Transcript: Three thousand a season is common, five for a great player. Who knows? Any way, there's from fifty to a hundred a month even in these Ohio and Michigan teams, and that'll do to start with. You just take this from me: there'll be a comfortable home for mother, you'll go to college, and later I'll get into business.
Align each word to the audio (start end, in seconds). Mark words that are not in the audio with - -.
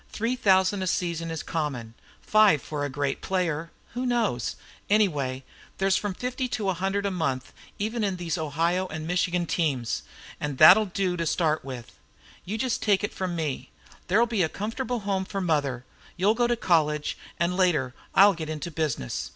Three 0.09 0.35
thousand 0.35 0.81
a 0.81 0.87
season 0.87 1.29
is 1.29 1.43
common, 1.43 1.93
five 2.23 2.59
for 2.63 2.83
a 2.83 2.89
great 2.89 3.21
player. 3.21 3.69
Who 3.93 4.03
knows? 4.03 4.55
Any 4.89 5.07
way, 5.07 5.43
there's 5.77 5.95
from 5.95 6.15
fifty 6.15 6.47
to 6.57 6.69
a 6.69 6.73
hundred 6.73 7.05
a 7.05 7.11
month 7.11 7.53
even 7.77 8.03
in 8.03 8.15
these 8.17 8.35
Ohio 8.35 8.87
and 8.87 9.05
Michigan 9.05 9.45
teams, 9.45 10.01
and 10.39 10.57
that'll 10.57 10.87
do 10.87 11.15
to 11.17 11.27
start 11.27 11.63
with. 11.63 11.99
You 12.45 12.57
just 12.57 12.81
take 12.81 13.01
this 13.01 13.13
from 13.13 13.35
me: 13.35 13.69
there'll 14.07 14.25
be 14.25 14.41
a 14.41 14.49
comfortable 14.49 15.01
home 15.01 15.23
for 15.23 15.39
mother, 15.39 15.85
you'll 16.17 16.33
go 16.33 16.47
to 16.47 16.55
college, 16.55 17.15
and 17.39 17.55
later 17.55 17.93
I'll 18.15 18.33
get 18.33 18.49
into 18.49 18.71
business. 18.71 19.29